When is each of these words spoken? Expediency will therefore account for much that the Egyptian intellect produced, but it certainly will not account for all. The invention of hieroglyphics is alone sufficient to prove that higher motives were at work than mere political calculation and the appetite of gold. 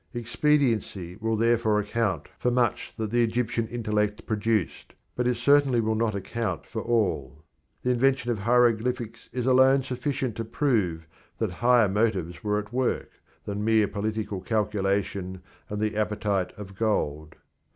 Expediency 0.15 1.15
will 1.17 1.35
therefore 1.37 1.79
account 1.79 2.27
for 2.35 2.49
much 2.49 2.91
that 2.97 3.11
the 3.11 3.23
Egyptian 3.23 3.67
intellect 3.67 4.25
produced, 4.25 4.93
but 5.15 5.27
it 5.27 5.35
certainly 5.35 5.79
will 5.79 5.93
not 5.93 6.15
account 6.15 6.65
for 6.65 6.81
all. 6.81 7.43
The 7.83 7.91
invention 7.91 8.31
of 8.31 8.39
hieroglyphics 8.39 9.29
is 9.31 9.45
alone 9.45 9.83
sufficient 9.83 10.35
to 10.37 10.43
prove 10.43 11.05
that 11.37 11.51
higher 11.51 11.87
motives 11.87 12.43
were 12.43 12.57
at 12.57 12.73
work 12.73 13.11
than 13.45 13.63
mere 13.63 13.87
political 13.87 14.41
calculation 14.41 15.43
and 15.69 15.79
the 15.79 15.95
appetite 15.95 16.51
of 16.53 16.73
gold. 16.75 17.35